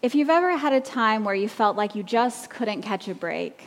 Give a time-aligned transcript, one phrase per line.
[0.00, 3.14] If you've ever had a time where you felt like you just couldn't catch a
[3.16, 3.64] break,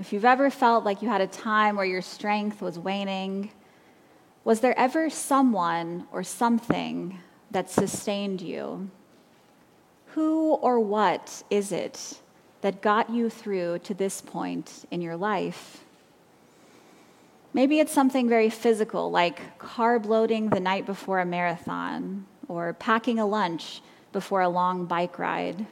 [0.00, 3.50] if you've ever felt like you had a time where your strength was waning,
[4.44, 7.18] was there ever someone or something
[7.50, 8.88] that sustained you?
[10.14, 12.18] Who or what is it
[12.62, 15.84] that got you through to this point in your life?
[17.52, 23.18] Maybe it's something very physical, like carb loading the night before a marathon, or packing
[23.18, 23.82] a lunch
[24.12, 25.66] before a long bike ride.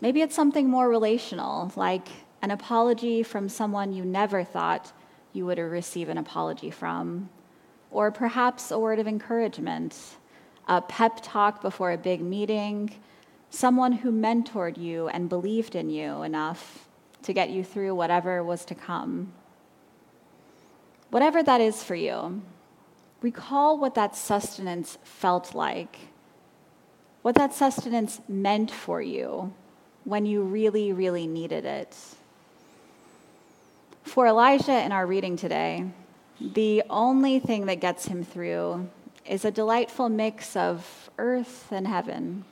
[0.00, 2.08] Maybe it's something more relational, like
[2.42, 4.92] an apology from someone you never thought
[5.32, 7.28] you would receive an apology from,
[7.90, 10.16] or perhaps a word of encouragement,
[10.68, 12.94] a pep talk before a big meeting,
[13.50, 16.88] someone who mentored you and believed in you enough
[17.22, 19.32] to get you through whatever was to come.
[21.10, 22.42] Whatever that is for you,
[23.22, 25.98] recall what that sustenance felt like,
[27.26, 29.52] what that sustenance meant for you
[30.04, 31.92] when you really, really needed it.
[34.04, 35.90] For Elijah in our reading today,
[36.40, 38.88] the only thing that gets him through
[39.24, 42.44] is a delightful mix of earth and heaven.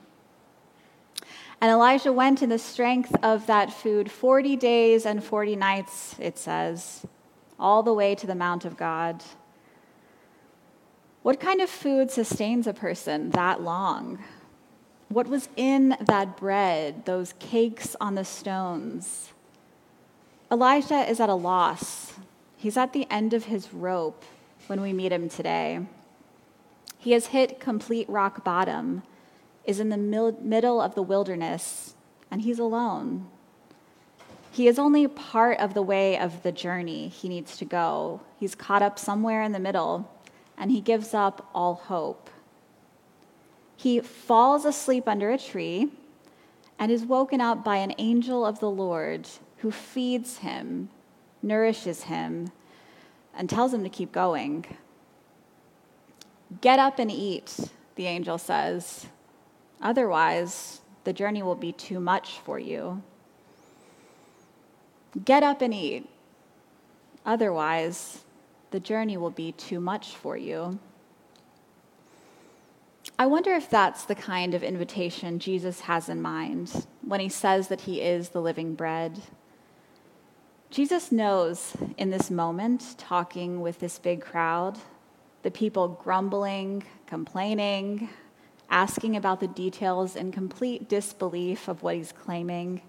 [1.61, 6.37] And Elijah went in the strength of that food 40 days and 40 nights, it
[6.37, 7.05] says
[7.57, 9.23] all the way to the Mount of God.
[11.21, 14.19] What kind of food sustains a person that long?
[15.09, 19.31] What was in that bread, those cakes on the stones?
[20.51, 22.13] Elijah is at a loss.
[22.57, 24.23] He's at the end of his rope
[24.67, 25.85] when we meet him today.
[26.97, 29.03] He has hit complete rock bottom,
[29.63, 31.93] is in the middle of the wilderness,
[32.31, 33.27] and he's alone.
[34.51, 38.21] He is only part of the way of the journey he needs to go.
[38.39, 40.09] He's caught up somewhere in the middle,
[40.57, 42.29] and he gives up all hope.
[43.75, 45.89] He falls asleep under a tree
[46.79, 50.89] and is woken up by an angel of the Lord who feeds him,
[51.41, 52.51] nourishes him,
[53.35, 54.65] and tells him to keep going.
[56.61, 57.57] Get up and eat,
[57.95, 59.07] the angel says.
[59.81, 63.01] Otherwise, the journey will be too much for you.
[65.23, 66.09] Get up and eat.
[67.25, 68.23] Otherwise,
[68.71, 70.79] the journey will be too much for you.
[73.17, 77.69] I wonder if that's the kind of invitation Jesus has in mind when he says
[77.69, 79.21] that he is the living bread.
[80.69, 84.77] Jesus knows in this moment, talking with this big crowd,
[85.43, 88.09] the people grumbling, complaining,
[88.69, 92.81] asking about the details in complete disbelief of what he's claiming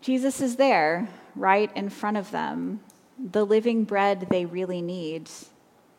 [0.00, 2.80] Jesus is there, right in front of them,
[3.18, 5.28] the living bread they really need,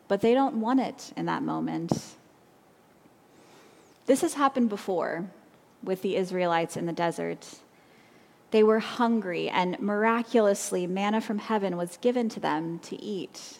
[0.07, 2.15] but they don't want it in that moment.
[4.11, 5.29] This has happened before
[5.81, 7.47] with the Israelites in the desert.
[8.49, 13.59] They were hungry, and miraculously, manna from heaven was given to them to eat.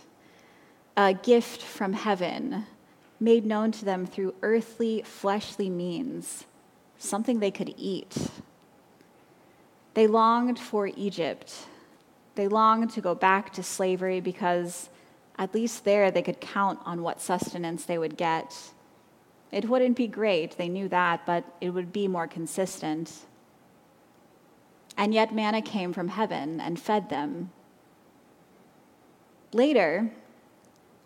[0.98, 2.66] A gift from heaven
[3.18, 6.44] made known to them through earthly, fleshly means,
[6.98, 8.18] something they could eat.
[9.94, 11.66] They longed for Egypt.
[12.36, 14.90] They longed to go back to slavery because
[15.38, 18.74] at least there they could count on what sustenance they would get.
[19.52, 23.12] It wouldn't be great, they knew that, but it would be more consistent.
[24.98, 27.52] And yet manna came from heaven and fed them.
[29.54, 30.12] Later,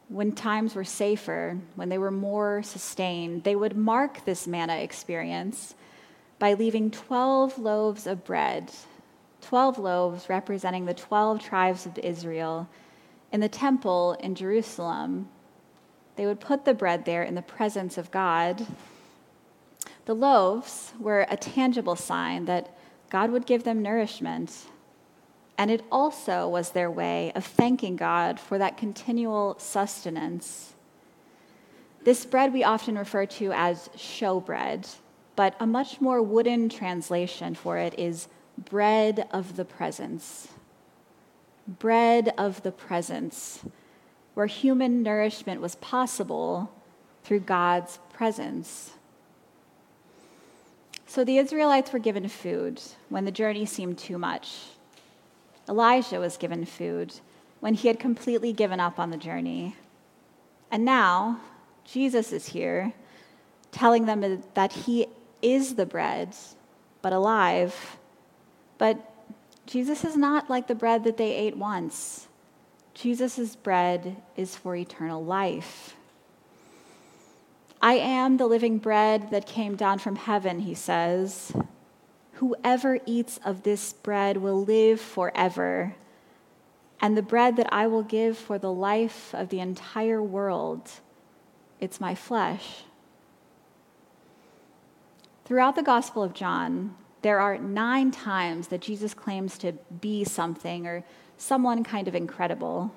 [0.09, 5.73] when times were safer, when they were more sustained, they would mark this manna experience
[6.37, 8.71] by leaving 12 loaves of bread,
[9.41, 12.69] 12 loaves representing the 12 tribes of Israel,
[13.31, 15.29] in the temple in Jerusalem.
[16.15, 18.65] They would put the bread there in the presence of God.
[20.05, 22.75] The loaves were a tangible sign that
[23.09, 24.65] God would give them nourishment.
[25.57, 30.73] And it also was their way of thanking God for that continual sustenance.
[32.03, 34.87] This bread we often refer to as showbread
[35.35, 40.47] but a much more wooden translation for it is bread of the presence.
[41.67, 43.65] Bread of the presence,
[44.35, 46.71] where human nourishment was possible
[47.23, 48.91] through God's presence.
[51.07, 54.57] So the Israelites were given food when the journey seemed too much.
[55.67, 57.13] Elijah was given food
[57.61, 59.75] when he had completely given up on the journey.
[60.71, 61.39] And now,
[61.85, 62.93] Jesus is here
[63.71, 65.07] telling them that he
[65.41, 66.35] is the bread,
[67.01, 67.97] but alive.
[68.77, 68.97] But
[69.65, 72.27] Jesus is not like the bread that they ate once.
[72.95, 75.95] Jesus' bread is for eternal life.
[77.81, 81.51] I am the living bread that came down from heaven, he says.
[82.35, 85.95] Whoever eats of this bread will live forever.
[87.01, 90.89] And the bread that I will give for the life of the entire world,
[91.81, 92.83] it's my flesh.
[95.43, 100.87] Throughout the Gospel of John, there are nine times that Jesus claims to be something
[100.87, 101.03] or
[101.37, 102.93] someone kind of incredible.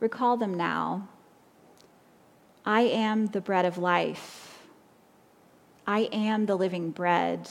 [0.00, 1.08] Recall them now.
[2.64, 4.62] I am the bread of life.
[5.86, 7.48] I am the living bread.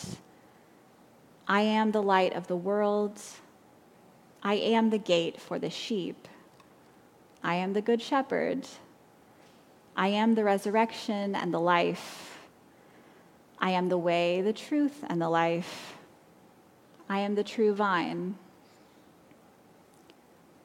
[1.48, 3.22] I am the light of the world.
[4.42, 6.28] I am the gate for the sheep.
[7.44, 8.68] I am the good shepherd.
[9.96, 12.40] I am the resurrection and the life.
[13.60, 15.98] I am the way, the truth, and the life.
[17.10, 18.36] I am the true vine.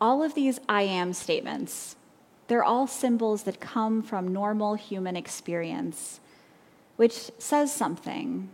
[0.01, 1.97] All of these I am statements,
[2.49, 6.21] they're all symbols that come from normal human experience,
[6.97, 8.49] which says something,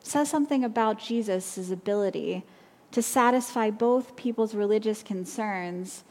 [0.00, 2.44] says something about Jesus' ability
[2.90, 6.04] to satisfy both people's religious concerns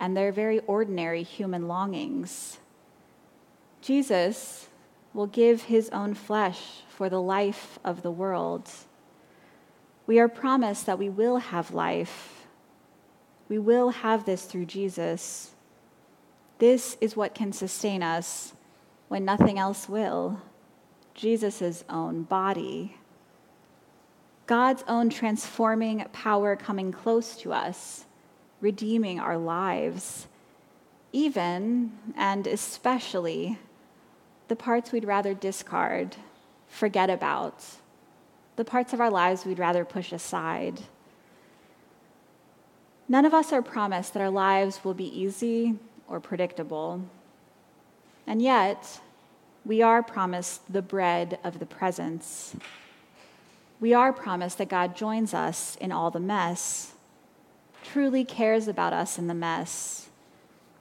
[0.00, 2.58] and their very ordinary human longings.
[3.80, 4.68] Jesus
[5.12, 8.68] will give his own flesh for the life of the world.
[10.06, 12.43] We are promised that we will have life.
[13.48, 15.52] We will have this through Jesus.
[16.58, 18.54] This is what can sustain us
[19.08, 20.40] when nothing else will
[21.14, 22.96] Jesus' own body.
[24.46, 28.04] God's own transforming power coming close to us,
[28.60, 30.26] redeeming our lives,
[31.12, 33.58] even and especially
[34.48, 36.16] the parts we'd rather discard,
[36.68, 37.64] forget about,
[38.56, 40.80] the parts of our lives we'd rather push aside.
[43.14, 45.78] None of us are promised that our lives will be easy
[46.08, 47.00] or predictable.
[48.26, 49.00] And yet,
[49.64, 52.56] we are promised the bread of the presence
[53.84, 56.94] we are promised that God joins us in all the mess,
[57.82, 60.08] truly cares about us in the mess,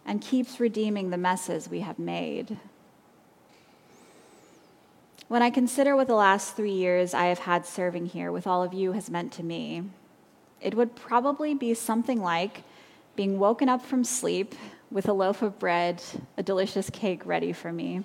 [0.06, 2.58] and keeps redeeming the messes we have made.
[5.28, 8.64] When I consider what the last three years I have had serving here with all
[8.64, 9.84] of you has meant to me,
[10.64, 12.64] it would probably be something like
[13.16, 14.56] being woken up from sleep
[14.90, 16.02] with a loaf of bread,
[16.38, 18.04] a delicious cake ready for me.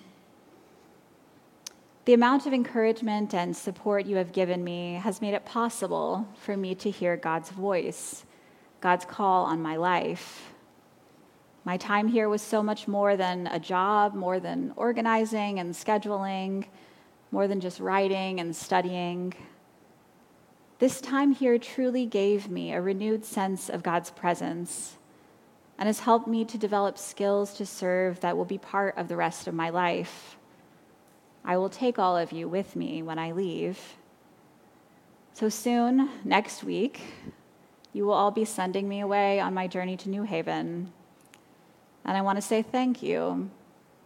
[2.04, 6.56] The amount of encouragement and support you have given me has made it possible for
[6.56, 8.24] me to hear God's voice,
[8.80, 10.52] God's call on my life.
[11.64, 16.64] My time here was so much more than a job, more than organizing and scheduling,
[17.30, 19.34] more than just writing and studying.
[20.78, 24.96] This time here truly gave me a renewed sense of God's presence
[25.76, 29.16] and has helped me to develop skills to serve that will be part of the
[29.16, 30.36] rest of my life.
[31.44, 33.96] I will take all of you with me when I leave.
[35.34, 37.00] So soon, next week,
[37.92, 40.92] you will all be sending me away on my journey to New Haven.
[42.04, 43.50] And I want to say thank you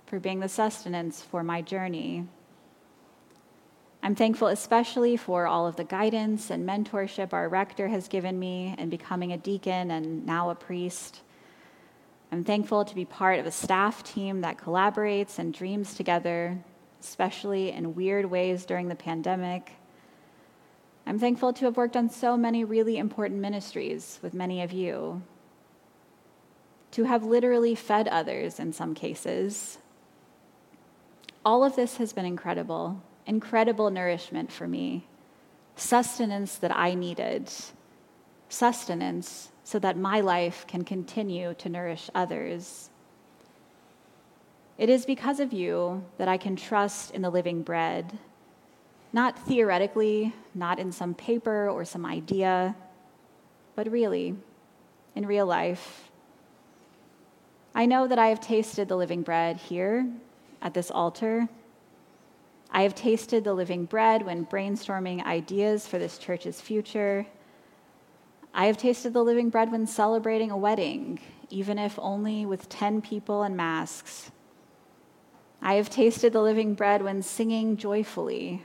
[0.07, 2.27] for being the sustenance for my journey.
[4.03, 8.75] I'm thankful especially for all of the guidance and mentorship our rector has given me
[8.79, 11.21] in becoming a deacon and now a priest.
[12.33, 16.59] I'm thankful to be part of a staff team that collaborates and dreams together
[17.03, 19.73] especially in weird ways during the pandemic.
[21.05, 25.23] I'm thankful to have worked on so many really important ministries with many of you,
[26.93, 29.79] to have literally fed others in some cases.
[31.45, 35.07] All of this has been incredible, incredible nourishment for me,
[35.77, 37.51] sustenance that I needed,
[38.49, 42.91] sustenance so that my life can continue to nourish others.
[44.79, 48.19] It is because of you that I can trust in the living bread,
[49.13, 52.75] not theoretically, not in some paper or some idea,
[53.75, 54.35] but really,
[55.15, 56.11] in real life.
[57.75, 60.07] I know that I have tasted the living bread here
[60.61, 61.49] at this altar.
[62.75, 67.27] I have tasted the living bread when brainstorming ideas for this church's future.
[68.55, 73.03] I have tasted the living bread when celebrating a wedding, even if only with 10
[73.03, 74.31] people and masks.
[75.61, 78.65] I have tasted the living bread when singing joyfully.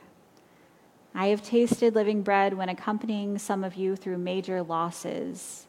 [1.13, 5.67] I have tasted living bread when accompanying some of you through major losses.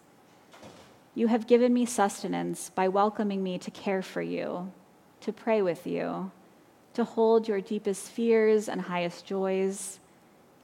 [1.17, 4.73] You have given me sustenance by welcoming me to care for you,
[5.23, 6.31] to pray with you,
[6.99, 10.01] to hold your deepest fears and highest joys,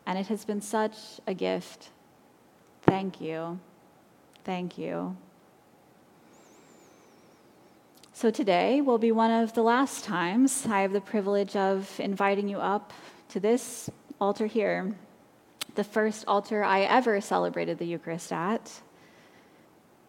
[0.04, 0.96] and it has been such
[1.28, 1.90] a gift.
[2.82, 3.60] Thank you.
[4.42, 5.16] Thank you.
[8.12, 12.48] So today will be one of the last times I have the privilege of inviting
[12.48, 12.92] you up
[13.28, 13.88] to this
[14.20, 14.92] altar here,
[15.76, 18.80] the first altar I ever celebrated the Eucharist at.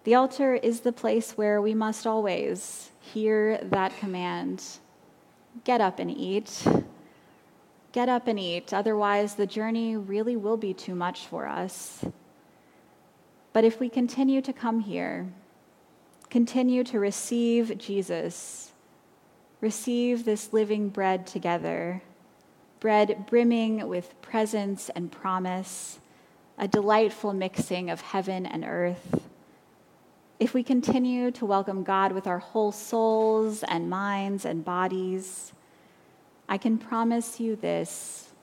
[0.06, 4.64] The altar is the place where we must always hear that command
[5.64, 6.66] get up and eat.
[7.92, 12.04] Get up and eat, otherwise, the journey really will be too much for us.
[13.54, 15.28] But if we continue to come here,
[16.30, 18.74] continue to receive Jesus,
[19.62, 22.02] receive this living bread together,
[22.82, 26.00] bread brimming with presence and promise,
[26.58, 29.22] a delightful mixing of heaven and earth.
[30.38, 35.54] If we continue to welcome God with our whole souls and minds and bodies,
[36.50, 38.34] I can promise you this.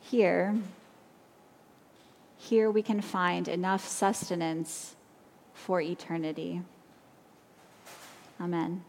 [0.00, 0.56] Here,
[2.36, 4.96] here we can find enough sustenance
[5.54, 6.62] for eternity.
[8.40, 8.82] Amen.